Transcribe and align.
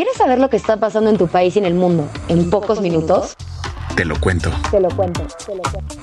¿Quieres 0.00 0.16
saber 0.16 0.38
lo 0.38 0.48
que 0.48 0.56
está 0.56 0.78
pasando 0.78 1.10
en 1.10 1.18
tu 1.18 1.28
país 1.28 1.54
y 1.56 1.58
en 1.58 1.66
el 1.66 1.74
mundo 1.74 2.08
en 2.28 2.48
pocos 2.48 2.80
minutos? 2.80 3.36
Te 3.94 4.06
lo 4.06 4.18
cuento. 4.18 4.50
Te 4.70 4.80
lo 4.80 4.88
cuento. 4.88 5.26
Te 5.44 5.54
lo 5.54 5.60
cuento. 5.60 5.94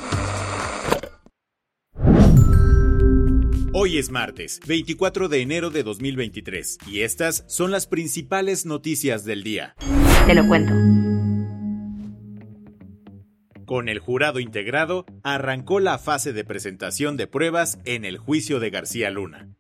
Hoy 3.74 3.98
es 3.98 4.12
martes, 4.12 4.60
24 4.68 5.30
de 5.30 5.42
enero 5.42 5.72
de 5.72 5.82
2023, 5.82 6.78
y 6.86 7.02
estas 7.02 7.44
son 7.48 7.72
las 7.72 7.88
principales 7.88 8.68
noticias 8.68 9.26
del 9.26 9.42
día. 9.42 9.74
Te 10.28 10.36
lo 10.36 10.48
cuento. 10.48 10.74
Con 13.66 13.90
el 13.90 13.98
jurado 13.98 14.40
integrado, 14.40 15.08
arrancó 15.24 15.80
la 15.80 15.98
fase 15.98 16.34
de 16.34 16.44
presentación 16.44 17.18
de 17.18 17.26
pruebas 17.26 17.80
en 17.84 18.06
el 18.06 18.20
juicio 18.20 18.60
de 18.60 18.70
García 18.70 19.10
Luna. 19.10 19.57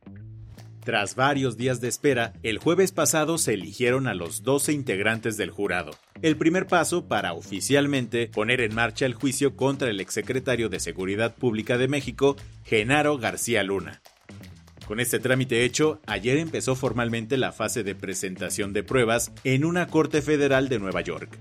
Tras 0.87 1.15
varios 1.15 1.57
días 1.57 1.81
de 1.81 1.89
espera, 1.89 2.31
el 2.43 2.59
jueves 2.59 2.93
pasado 2.93 3.37
se 3.37 3.55
eligieron 3.55 4.07
a 4.07 4.13
los 4.13 4.43
12 4.43 4.71
integrantes 4.71 5.35
del 5.35 5.51
jurado. 5.51 5.91
El 6.21 6.37
primer 6.37 6.65
paso 6.65 7.09
para 7.09 7.33
oficialmente 7.33 8.27
poner 8.27 8.61
en 8.61 8.73
marcha 8.73 9.05
el 9.05 9.13
juicio 9.13 9.57
contra 9.57 9.89
el 9.89 9.99
exsecretario 9.99 10.69
de 10.69 10.79
Seguridad 10.79 11.35
Pública 11.35 11.77
de 11.77 11.89
México, 11.89 12.37
Genaro 12.63 13.17
García 13.17 13.63
Luna. 13.63 14.01
Con 14.87 15.01
este 15.01 15.19
trámite 15.19 15.65
hecho, 15.65 15.99
ayer 16.07 16.37
empezó 16.37 16.73
formalmente 16.73 17.35
la 17.35 17.51
fase 17.51 17.83
de 17.83 17.93
presentación 17.93 18.71
de 18.71 18.83
pruebas 18.83 19.33
en 19.43 19.65
una 19.65 19.87
corte 19.87 20.21
federal 20.21 20.69
de 20.69 20.79
Nueva 20.79 21.01
York. 21.01 21.37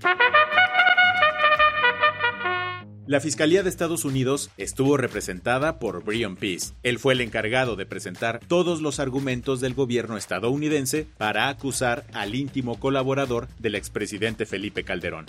La 3.07 3.21
Fiscalía 3.21 3.63
de 3.63 3.69
Estados 3.69 4.03
Unidos 4.03 4.51
estuvo 4.57 4.97
representada 4.97 5.79
por 5.79 6.03
Brian 6.03 6.35
Peace. 6.35 6.73
Él 6.83 6.99
fue 6.99 7.13
el 7.13 7.21
encargado 7.21 7.77
de 7.77 7.85
presentar 7.85 8.41
todos 8.49 8.81
los 8.81 8.99
argumentos 8.99 9.61
del 9.61 9.75
gobierno 9.75 10.17
estadounidense 10.17 11.07
para 11.17 11.47
acusar 11.47 12.05
al 12.11 12.35
íntimo 12.35 12.81
colaborador 12.81 13.47
del 13.59 13.75
expresidente 13.75 14.45
Felipe 14.45 14.83
Calderón. 14.83 15.25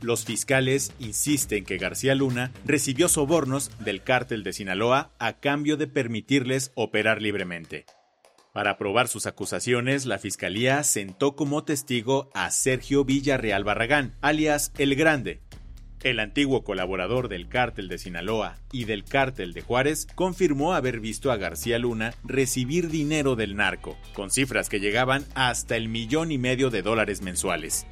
Los 0.00 0.24
fiscales 0.24 0.92
insisten 0.98 1.66
que 1.66 1.76
García 1.76 2.14
Luna 2.14 2.52
recibió 2.64 3.10
sobornos 3.10 3.70
del 3.80 4.02
cártel 4.02 4.42
de 4.42 4.54
Sinaloa 4.54 5.10
a 5.18 5.34
cambio 5.34 5.76
de 5.76 5.86
permitirles 5.86 6.72
operar 6.74 7.20
libremente. 7.20 7.84
Para 8.54 8.78
probar 8.78 9.08
sus 9.08 9.26
acusaciones, 9.26 10.06
la 10.06 10.18
fiscalía 10.18 10.84
sentó 10.84 11.34
como 11.34 11.64
testigo 11.64 12.30
a 12.34 12.52
Sergio 12.52 13.04
Villarreal 13.04 13.64
Barragán, 13.64 14.14
alias 14.20 14.72
El 14.78 14.94
Grande, 14.94 15.40
el 16.04 16.20
antiguo 16.20 16.62
colaborador 16.62 17.28
del 17.28 17.48
cártel 17.48 17.88
de 17.88 17.98
Sinaloa 17.98 18.58
y 18.70 18.84
del 18.84 19.04
cártel 19.04 19.54
de 19.54 19.62
Juárez 19.62 20.06
confirmó 20.14 20.74
haber 20.74 21.00
visto 21.00 21.32
a 21.32 21.36
García 21.36 21.78
Luna 21.78 22.14
recibir 22.22 22.90
dinero 22.90 23.36
del 23.36 23.56
narco, 23.56 23.96
con 24.12 24.30
cifras 24.30 24.68
que 24.68 24.80
llegaban 24.80 25.24
hasta 25.34 25.76
el 25.76 25.88
millón 25.88 26.30
y 26.30 26.38
medio 26.38 26.70
de 26.70 26.82
dólares 26.82 27.22
mensuales. 27.22 27.86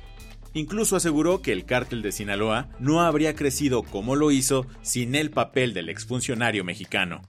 Incluso 0.53 0.97
aseguró 0.97 1.41
que 1.41 1.53
el 1.53 1.65
cártel 1.65 2.03
de 2.03 2.13
Sinaloa 2.13 2.69
no 2.79 3.01
habría 3.01 3.35
crecido 3.35 3.83
como 3.83 4.15
lo 4.15 4.31
hizo 4.31 4.67
sin 4.83 5.15
el 5.15 5.31
papel 5.31 5.73
del 5.73 5.89
exfuncionario 5.89 6.63
mexicano. 6.63 7.23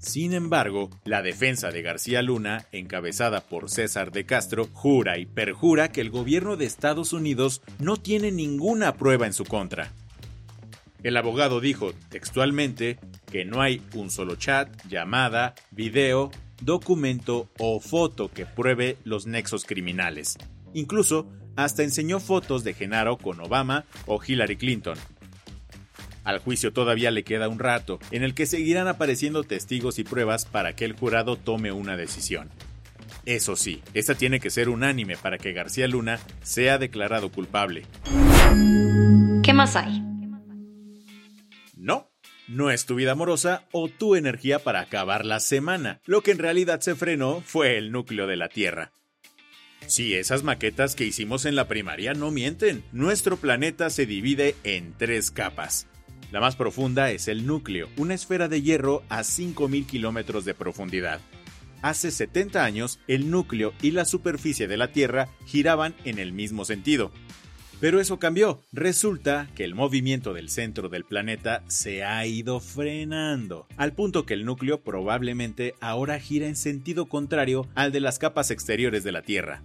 Sin 0.00 0.32
embargo, 0.32 0.88
la 1.04 1.20
defensa 1.20 1.70
de 1.70 1.82
García 1.82 2.22
Luna, 2.22 2.64
encabezada 2.72 3.42
por 3.42 3.68
César 3.68 4.12
de 4.12 4.24
Castro, 4.24 4.66
jura 4.72 5.18
y 5.18 5.26
perjura 5.26 5.92
que 5.92 6.00
el 6.00 6.08
gobierno 6.08 6.56
de 6.56 6.64
Estados 6.64 7.12
Unidos 7.12 7.60
no 7.78 7.98
tiene 7.98 8.32
ninguna 8.32 8.94
prueba 8.94 9.26
en 9.26 9.34
su 9.34 9.44
contra. 9.44 9.92
El 11.02 11.18
abogado 11.18 11.60
dijo 11.60 11.92
textualmente 12.08 12.98
que 13.30 13.44
no 13.44 13.60
hay 13.60 13.82
un 13.94 14.10
solo 14.10 14.36
chat, 14.36 14.74
llamada, 14.88 15.54
video, 15.70 16.30
documento 16.62 17.50
o 17.58 17.78
foto 17.78 18.30
que 18.30 18.46
pruebe 18.46 18.96
los 19.04 19.26
nexos 19.26 19.66
criminales. 19.66 20.38
Incluso 20.72 21.30
hasta 21.56 21.82
enseñó 21.82 22.20
fotos 22.20 22.64
de 22.64 22.72
Genaro 22.72 23.18
con 23.18 23.38
Obama 23.40 23.84
o 24.06 24.18
Hillary 24.26 24.56
Clinton, 24.56 24.96
al 26.24 26.38
juicio 26.38 26.72
todavía 26.72 27.10
le 27.10 27.24
queda 27.24 27.48
un 27.48 27.58
rato, 27.58 27.98
en 28.10 28.22
el 28.22 28.34
que 28.34 28.46
seguirán 28.46 28.88
apareciendo 28.88 29.44
testigos 29.44 29.98
y 29.98 30.04
pruebas 30.04 30.44
para 30.44 30.74
que 30.74 30.84
el 30.84 30.94
jurado 30.94 31.36
tome 31.36 31.72
una 31.72 31.96
decisión. 31.96 32.50
Eso 33.26 33.56
sí, 33.56 33.82
esta 33.94 34.14
tiene 34.14 34.40
que 34.40 34.50
ser 34.50 34.68
unánime 34.68 35.16
para 35.16 35.38
que 35.38 35.52
García 35.52 35.86
Luna 35.88 36.18
sea 36.42 36.78
declarado 36.78 37.30
culpable. 37.30 37.84
¿Qué 39.42 39.52
más 39.52 39.76
hay? 39.76 40.02
No, 41.76 42.10
no 42.48 42.70
es 42.70 42.86
tu 42.86 42.94
vida 42.94 43.12
amorosa 43.12 43.64
o 43.72 43.88
tu 43.88 44.16
energía 44.16 44.58
para 44.58 44.80
acabar 44.80 45.24
la 45.24 45.40
semana. 45.40 46.00
Lo 46.04 46.22
que 46.22 46.32
en 46.32 46.38
realidad 46.38 46.80
se 46.80 46.94
frenó 46.94 47.42
fue 47.42 47.78
el 47.78 47.92
núcleo 47.92 48.26
de 48.26 48.36
la 48.36 48.48
Tierra. 48.48 48.92
Sí, 49.86 50.14
esas 50.14 50.42
maquetas 50.42 50.94
que 50.94 51.04
hicimos 51.04 51.46
en 51.46 51.56
la 51.56 51.66
primaria 51.66 52.12
no 52.12 52.30
mienten. 52.30 52.84
Nuestro 52.92 53.36
planeta 53.36 53.90
se 53.90 54.06
divide 54.06 54.54
en 54.62 54.94
tres 54.96 55.30
capas. 55.30 55.86
La 56.32 56.40
más 56.40 56.54
profunda 56.54 57.10
es 57.10 57.26
el 57.26 57.44
núcleo, 57.44 57.88
una 57.96 58.14
esfera 58.14 58.46
de 58.46 58.62
hierro 58.62 59.02
a 59.08 59.20
5.000 59.20 59.84
kilómetros 59.86 60.44
de 60.44 60.54
profundidad. 60.54 61.20
Hace 61.82 62.10
70 62.12 62.64
años, 62.64 63.00
el 63.08 63.30
núcleo 63.30 63.72
y 63.82 63.90
la 63.90 64.04
superficie 64.04 64.68
de 64.68 64.76
la 64.76 64.92
Tierra 64.92 65.28
giraban 65.46 65.94
en 66.04 66.18
el 66.18 66.32
mismo 66.32 66.64
sentido. 66.64 67.10
Pero 67.80 67.98
eso 67.98 68.18
cambió. 68.18 68.60
Resulta 68.72 69.48
que 69.56 69.64
el 69.64 69.74
movimiento 69.74 70.34
del 70.34 70.50
centro 70.50 70.88
del 70.88 71.04
planeta 71.04 71.64
se 71.66 72.04
ha 72.04 72.24
ido 72.26 72.60
frenando, 72.60 73.66
al 73.76 73.94
punto 73.94 74.26
que 74.26 74.34
el 74.34 74.44
núcleo 74.44 74.82
probablemente 74.82 75.74
ahora 75.80 76.20
gira 76.20 76.46
en 76.46 76.56
sentido 76.56 77.06
contrario 77.06 77.66
al 77.74 77.90
de 77.90 78.00
las 78.00 78.18
capas 78.18 78.50
exteriores 78.50 79.02
de 79.02 79.12
la 79.12 79.22
Tierra. 79.22 79.62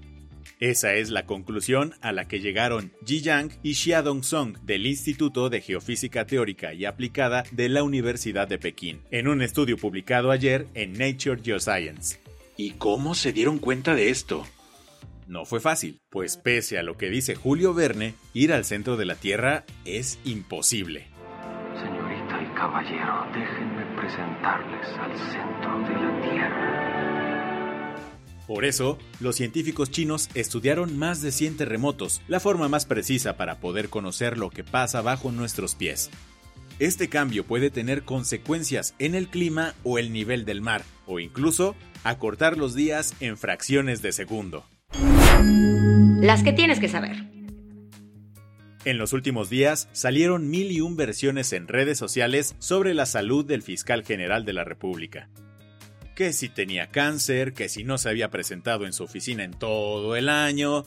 Esa 0.60 0.94
es 0.94 1.10
la 1.10 1.26
conclusión 1.26 1.96
a 2.02 2.14
la 2.14 2.28
que 2.28 2.40
llegaron 2.40 2.94
Ji 3.06 3.22
Yang 3.22 3.60
y 3.62 3.74
Xiaodong 3.74 4.24
Song 4.24 4.58
del 4.64 4.86
Instituto 4.86 5.50
de 5.50 5.60
Geofísica 5.60 6.26
Teórica 6.26 6.74
y 6.74 6.86
Aplicada 6.86 7.44
de 7.52 7.68
la 7.68 7.84
Universidad 7.84 8.48
de 8.48 8.58
Pekín, 8.58 9.02
en 9.12 9.28
un 9.28 9.42
estudio 9.42 9.78
publicado 9.78 10.32
ayer 10.32 10.68
en 10.74 10.94
Nature 10.94 11.42
Geoscience. 11.44 12.22
¿Y 12.56 12.72
cómo 12.72 13.16
se 13.16 13.34
dieron 13.34 13.60
cuenta 13.60 13.96
de 13.96 14.10
esto? 14.10 14.46
No 15.28 15.44
fue 15.44 15.60
fácil, 15.60 16.00
pues 16.10 16.38
pese 16.38 16.78
a 16.78 16.84
lo 16.84 16.98
que 16.98 17.10
dice 17.10 17.36
Julio 17.36 17.74
Verne, 17.74 18.14
ir 18.34 18.54
al 18.54 18.64
centro 18.64 18.96
de 18.96 19.06
la 19.06 19.16
Tierra 19.16 19.66
es 19.84 20.20
imposible. 20.24 21.08
Señorita 21.82 22.42
y 22.42 22.56
caballero, 22.56 23.26
déjenme 23.34 23.86
presentarles 23.98 24.88
al 25.00 25.18
centro 25.32 25.80
de 25.80 25.94
la 25.94 26.32
Tierra. 26.32 27.15
Por 28.48 28.64
eso, 28.64 29.00
los 29.20 29.36
científicos 29.36 29.90
chinos 29.90 30.30
estudiaron 30.36 30.98
más 30.98 31.22
de 31.22 31.32
100 31.32 31.58
terremotos, 31.58 32.22
la 32.28 32.40
forma 32.40 32.68
más 32.68 32.86
precisa 32.86 33.38
para 33.38 33.60
poder 33.60 33.90
conocer 33.90 34.38
lo 34.38 34.52
que 34.52 34.64
pasa 34.64 35.02
bajo 35.02 35.32
nuestros 35.32 35.74
pies. 35.74 36.12
Este 36.78 37.10
cambio 37.10 37.46
puede 37.46 37.72
tener 37.72 38.04
consecuencias 38.04 38.94
en 39.00 39.16
el 39.16 39.30
clima 39.30 39.74
o 39.84 39.98
el 39.98 40.12
nivel 40.14 40.46
del 40.46 40.62
mar, 40.62 40.84
o 41.08 41.20
incluso 41.20 41.76
acortar 42.04 42.58
los 42.58 42.76
días 42.76 43.16
en 43.20 43.38
fracciones 43.38 44.02
de 44.02 44.12
segundo. 44.12 44.66
Las 46.20 46.44
que 46.44 46.54
tienes 46.54 46.80
que 46.80 46.90
saber. 46.90 47.16
En 48.84 49.00
los 49.00 49.14
últimos 49.14 49.50
días 49.50 49.90
salieron 49.94 50.50
mil 50.52 50.72
y 50.72 50.82
un 50.82 50.96
versiones 50.96 51.54
en 51.54 51.68
redes 51.68 51.98
sociales 51.98 52.56
sobre 52.60 52.94
la 52.94 53.08
salud 53.08 53.44
del 53.44 53.64
fiscal 53.64 54.04
general 54.04 54.46
de 54.46 54.54
la 54.54 54.64
República 54.64 55.30
que 56.16 56.34
si 56.34 56.50
tenía 56.50 56.88
cáncer, 56.88 57.54
que 57.54 57.70
si 57.70 57.84
no 57.84 57.98
se 57.98 58.10
había 58.10 58.32
presentado 58.32 58.86
en 58.86 58.94
su 58.94 59.04
oficina 59.04 59.44
en 59.44 59.52
todo 59.52 60.16
el 60.16 60.30
año. 60.30 60.86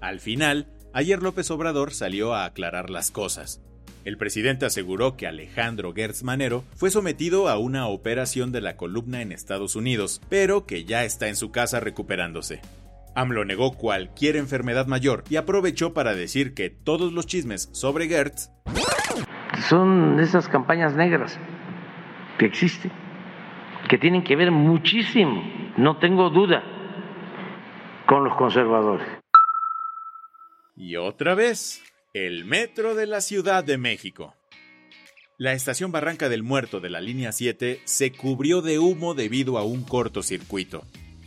Al 0.00 0.20
final, 0.20 0.66
ayer 0.92 1.22
López 1.22 1.50
Obrador 1.50 1.94
salió 1.94 2.34
a 2.34 2.44
aclarar 2.44 2.90
las 2.90 3.10
cosas. 3.10 3.62
El 4.04 4.18
presidente 4.18 4.66
aseguró 4.66 5.16
que 5.16 5.26
Alejandro 5.26 5.92
Gertz 5.94 6.22
Manero 6.22 6.64
fue 6.74 6.90
sometido 6.90 7.48
a 7.48 7.58
una 7.58 7.86
operación 7.86 8.52
de 8.52 8.60
la 8.60 8.76
columna 8.76 9.22
en 9.22 9.32
Estados 9.32 9.76
Unidos, 9.76 10.20
pero 10.28 10.66
que 10.66 10.84
ya 10.84 11.04
está 11.04 11.28
en 11.28 11.36
su 11.36 11.50
casa 11.50 11.78
recuperándose. 11.80 12.60
AMLO 13.14 13.44
negó 13.44 13.72
cualquier 13.72 14.36
enfermedad 14.36 14.86
mayor 14.86 15.24
y 15.28 15.36
aprovechó 15.36 15.92
para 15.92 16.14
decir 16.14 16.54
que 16.54 16.70
todos 16.70 17.12
los 17.12 17.26
chismes 17.26 17.68
sobre 17.72 18.06
Gertz 18.06 18.50
Son 19.68 20.20
esas 20.20 20.48
campañas 20.48 20.94
negras 20.94 21.38
que 22.38 22.46
existen 22.46 23.07
que 23.88 23.98
tienen 23.98 24.22
que 24.22 24.36
ver 24.36 24.50
muchísimo, 24.50 25.42
no 25.76 25.96
tengo 25.98 26.30
duda, 26.30 26.62
con 28.06 28.24
los 28.24 28.36
conservadores. 28.36 29.06
Y 30.76 30.96
otra 30.96 31.34
vez, 31.34 31.82
el 32.14 32.44
metro 32.44 32.94
de 32.94 33.06
la 33.06 33.20
Ciudad 33.20 33.64
de 33.64 33.78
México. 33.78 34.34
La 35.36 35.52
estación 35.52 35.92
Barranca 35.92 36.28
del 36.28 36.42
Muerto 36.42 36.80
de 36.80 36.90
la 36.90 37.00
línea 37.00 37.32
7 37.32 37.80
se 37.84 38.12
cubrió 38.12 38.60
de 38.60 38.78
humo 38.78 39.14
debido 39.14 39.58
a 39.58 39.64
un 39.64 39.82
cortocircuito. 39.84 40.84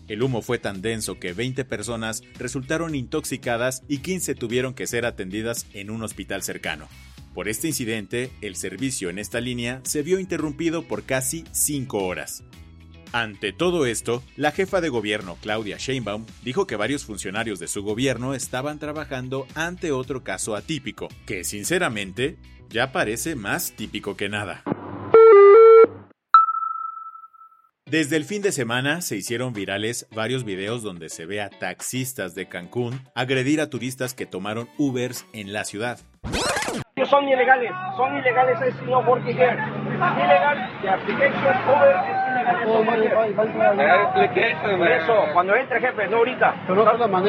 El 0.08 0.24
humo 0.24 0.42
fue 0.42 0.60
tan 0.60 0.82
denso 0.82 1.20
que 1.20 1.32
20 1.32 1.64
personas 1.64 2.24
resultaron 2.38 2.96
intoxicadas 2.96 3.84
y 3.88 4.00
15 4.00 4.36
tuvieron 4.36 4.74
que 4.74 4.88
ser 4.88 5.06
atendidas 5.06 5.66
en 5.74 5.90
un 5.90 6.04
hospital 6.04 6.44
cercano. 6.44 6.88
Por 7.34 7.48
este 7.48 7.68
incidente, 7.68 8.32
el 8.42 8.56
servicio 8.56 9.10
en 9.10 9.18
esta 9.18 9.40
línea 9.40 9.82
se 9.84 10.04
vio 10.04 10.20
interrumpido 10.20 10.84
por 10.84 11.04
casi 11.04 11.46
5 11.52 11.98
horas. 12.00 12.44
Ante 13.14 13.52
todo 13.52 13.86
esto, 13.86 14.24
la 14.38 14.52
jefa 14.52 14.80
de 14.80 14.90
gobierno, 14.90 15.38
Claudia 15.42 15.78
Sheinbaum, 15.78 16.26
dijo 16.44 16.66
que 16.66 16.78
varios 16.78 17.04
funcionarios 17.04 17.60
de 17.60 17.68
su 17.68 17.84
gobierno 17.84 18.34
estaban 18.34 18.80
trabajando 18.80 19.48
ante 19.54 19.92
otro 19.92 20.24
caso 20.24 20.56
atípico, 20.56 21.10
que 21.26 21.44
sinceramente 21.44 22.38
ya 22.70 22.92
parece 22.92 23.36
más 23.36 23.74
típico 23.76 24.16
que 24.16 24.30
nada. 24.30 24.64
Desde 27.86 28.16
el 28.16 28.24
fin 28.24 28.42
de 28.42 28.54
semana 28.54 29.02
se 29.02 29.18
hicieron 29.18 29.52
virales 29.52 30.08
varios 30.16 30.46
videos 30.46 30.82
donde 30.82 31.10
se 31.10 31.26
ve 31.26 31.42
a 31.42 31.50
taxistas 31.50 32.36
de 32.36 32.48
Cancún 32.48 33.02
agredir 33.16 33.60
a 33.60 33.70
turistas 33.70 34.14
que 34.14 34.26
tomaron 34.26 34.70
Ubers 34.78 35.26
en 35.34 35.52
la 35.52 35.66
ciudad. 35.66 36.00
Son 37.12 37.28
ilegales, 37.28 37.72
son 37.98 38.18
ilegales, 38.18 38.62
es 38.62 38.82
no 38.84 39.00
working 39.02 39.38
here. 39.38 39.52
Ilegal, 39.52 40.82
the 40.82 40.90
application 40.90 41.44
ilegal. 41.44 42.64
Por 44.78 44.92
eso, 44.92 45.26
cuando 45.34 45.54
entre 45.54 45.82
jefe, 45.82 46.08
no 46.08 46.18
ahorita. 46.18 46.56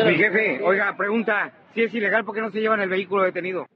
Mi 0.06 0.14
jefe, 0.14 0.60
oiga, 0.62 0.96
pregunta, 0.96 1.50
si 1.74 1.82
es 1.82 1.92
ilegal, 1.92 2.24
¿por 2.24 2.32
qué 2.32 2.42
no 2.42 2.52
se 2.52 2.60
llevan 2.60 2.80
el 2.80 2.90
vehículo 2.90 3.24
detenido? 3.24 3.66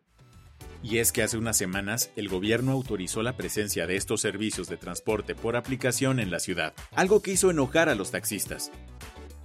Y 0.80 0.98
es 0.98 1.10
que 1.10 1.24
hace 1.24 1.38
unas 1.38 1.58
semanas 1.58 2.12
el 2.14 2.28
gobierno 2.28 2.70
autorizó 2.70 3.20
la 3.24 3.32
presencia 3.32 3.88
de 3.88 3.96
estos 3.96 4.20
servicios 4.20 4.68
de 4.68 4.76
transporte 4.76 5.34
por 5.34 5.56
aplicación 5.56 6.20
en 6.20 6.30
la 6.30 6.38
ciudad, 6.38 6.72
algo 6.94 7.20
que 7.20 7.32
hizo 7.32 7.50
enojar 7.50 7.88
a 7.88 7.96
los 7.96 8.12
taxistas. 8.12 8.70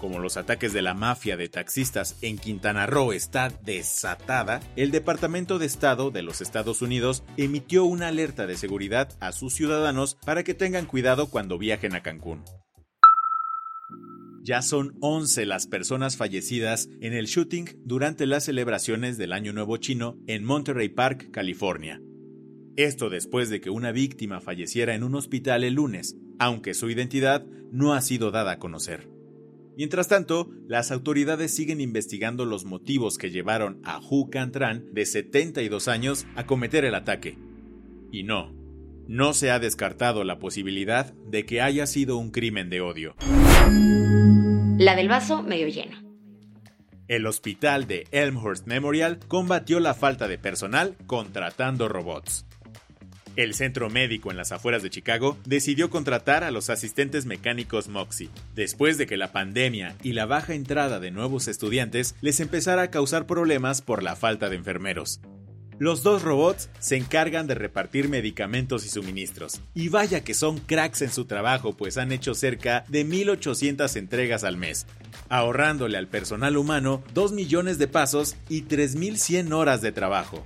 Como 0.01 0.17
los 0.17 0.35
ataques 0.35 0.73
de 0.73 0.81
la 0.81 0.95
mafia 0.95 1.37
de 1.37 1.47
taxistas 1.47 2.17
en 2.23 2.39
Quintana 2.39 2.87
Roo 2.87 3.13
está 3.13 3.49
desatada, 3.49 4.59
el 4.75 4.89
Departamento 4.89 5.59
de 5.59 5.67
Estado 5.67 6.09
de 6.09 6.23
los 6.23 6.41
Estados 6.41 6.81
Unidos 6.81 7.23
emitió 7.37 7.85
una 7.85 8.07
alerta 8.07 8.47
de 8.47 8.57
seguridad 8.57 9.15
a 9.19 9.31
sus 9.31 9.53
ciudadanos 9.53 10.17
para 10.25 10.43
que 10.43 10.55
tengan 10.55 10.87
cuidado 10.87 11.27
cuando 11.27 11.59
viajen 11.59 11.93
a 11.93 12.01
Cancún. 12.01 12.43
Ya 14.41 14.63
son 14.63 14.97
11 15.01 15.45
las 15.45 15.67
personas 15.67 16.17
fallecidas 16.17 16.89
en 16.99 17.13
el 17.13 17.27
shooting 17.27 17.79
durante 17.85 18.25
las 18.25 18.45
celebraciones 18.45 19.19
del 19.19 19.33
Año 19.33 19.53
Nuevo 19.53 19.77
Chino 19.77 20.17
en 20.25 20.43
Monterey 20.43 20.89
Park, 20.89 21.29
California. 21.29 22.01
Esto 22.75 23.11
después 23.11 23.51
de 23.51 23.61
que 23.61 23.69
una 23.69 23.91
víctima 23.91 24.41
falleciera 24.41 24.95
en 24.95 25.03
un 25.03 25.13
hospital 25.13 25.63
el 25.63 25.75
lunes, 25.75 26.15
aunque 26.39 26.73
su 26.73 26.89
identidad 26.89 27.45
no 27.71 27.93
ha 27.93 28.01
sido 28.01 28.31
dada 28.31 28.53
a 28.53 28.57
conocer. 28.57 29.20
Mientras 29.77 30.07
tanto, 30.07 30.49
las 30.67 30.91
autoridades 30.91 31.55
siguen 31.55 31.79
investigando 31.79 32.45
los 32.45 32.65
motivos 32.65 33.17
que 33.17 33.31
llevaron 33.31 33.81
a 33.83 33.99
Hu 33.99 34.29
Cantran, 34.29 34.93
de 34.93 35.05
72 35.05 35.87
años, 35.87 36.27
a 36.35 36.45
cometer 36.45 36.83
el 36.83 36.95
ataque. 36.95 37.37
Y 38.11 38.23
no, 38.23 38.53
no 39.07 39.33
se 39.33 39.49
ha 39.49 39.59
descartado 39.59 40.23
la 40.23 40.39
posibilidad 40.39 41.13
de 41.13 41.45
que 41.45 41.61
haya 41.61 41.87
sido 41.87 42.17
un 42.17 42.31
crimen 42.31 42.69
de 42.69 42.81
odio. 42.81 43.15
La 44.77 44.95
del 44.95 45.07
vaso 45.07 45.41
medio 45.41 45.67
lleno. 45.67 45.97
El 47.07 47.25
hospital 47.25 47.87
de 47.87 48.07
Elmhurst 48.11 48.67
Memorial 48.67 49.19
combatió 49.27 49.79
la 49.79 49.93
falta 49.93 50.27
de 50.27 50.37
personal 50.37 50.95
contratando 51.07 51.89
robots. 51.89 52.45
El 53.37 53.53
centro 53.53 53.89
médico 53.89 54.29
en 54.29 54.37
las 54.37 54.51
afueras 54.51 54.83
de 54.83 54.89
Chicago 54.89 55.37
decidió 55.45 55.89
contratar 55.89 56.43
a 56.43 56.51
los 56.51 56.69
asistentes 56.69 57.25
mecánicos 57.25 57.87
Moxie, 57.87 58.29
después 58.55 58.97
de 58.97 59.07
que 59.07 59.15
la 59.15 59.31
pandemia 59.31 59.95
y 60.03 60.13
la 60.13 60.25
baja 60.25 60.53
entrada 60.53 60.99
de 60.99 61.11
nuevos 61.11 61.47
estudiantes 61.47 62.15
les 62.21 62.41
empezara 62.41 62.81
a 62.81 62.91
causar 62.91 63.27
problemas 63.27 63.81
por 63.81 64.03
la 64.03 64.17
falta 64.17 64.49
de 64.49 64.57
enfermeros. 64.57 65.21
Los 65.79 66.03
dos 66.03 66.21
robots 66.21 66.69
se 66.79 66.95
encargan 66.95 67.47
de 67.47 67.55
repartir 67.55 68.07
medicamentos 68.07 68.85
y 68.85 68.89
suministros. 68.89 69.61
Y 69.73 69.89
vaya 69.89 70.23
que 70.23 70.35
son 70.35 70.59
cracks 70.59 71.01
en 71.01 71.09
su 71.09 71.25
trabajo, 71.25 71.75
pues 71.75 71.97
han 71.97 72.11
hecho 72.11 72.35
cerca 72.35 72.83
de 72.87 73.03
1.800 73.03 73.95
entregas 73.95 74.43
al 74.43 74.57
mes, 74.57 74.85
ahorrándole 75.29 75.97
al 75.97 76.07
personal 76.07 76.57
humano 76.57 77.01
2 77.15 77.31
millones 77.31 77.79
de 77.79 77.87
pasos 77.87 78.35
y 78.47 78.63
3.100 78.63 79.53
horas 79.53 79.81
de 79.81 79.91
trabajo. 79.91 80.45